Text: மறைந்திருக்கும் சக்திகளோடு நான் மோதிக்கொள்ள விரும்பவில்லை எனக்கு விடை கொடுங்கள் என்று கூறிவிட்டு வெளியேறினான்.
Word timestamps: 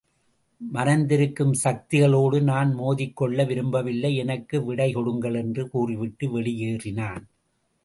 மறைந்திருக்கும் 0.61 1.51
சக்திகளோடு 1.63 2.41
நான் 2.41 2.71
மோதிக்கொள்ள 2.79 3.45
விரும்பவில்லை 3.45 4.15
எனக்கு 4.15 4.63
விடை 4.65 4.89
கொடுங்கள் 4.93 5.35
என்று 5.35 5.69
கூறிவிட்டு 5.69 6.27
வெளியேறினான். 6.39 7.23